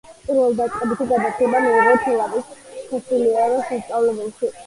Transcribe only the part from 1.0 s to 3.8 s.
განათლება მიიღო თელავის სასულიერო